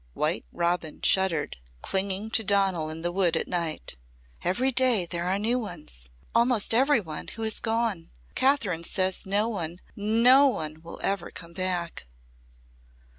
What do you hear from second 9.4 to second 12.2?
one no one will ever come back!"